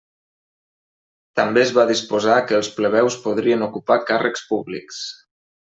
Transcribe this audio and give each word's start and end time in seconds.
També 1.39 1.61
es 1.65 1.73
va 1.79 1.85
disposar 1.91 2.39
que 2.51 2.57
els 2.61 2.71
plebeus 2.79 3.21
podrien 3.29 3.69
ocupar 3.69 4.01
càrrecs 4.11 4.51
públics. 4.51 5.07